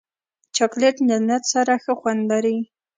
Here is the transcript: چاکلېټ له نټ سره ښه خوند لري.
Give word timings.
چاکلېټ 0.55 0.95
له 1.09 1.17
نټ 1.27 1.43
سره 1.53 1.73
ښه 1.83 1.93
خوند 1.99 2.21
لري. 2.31 2.57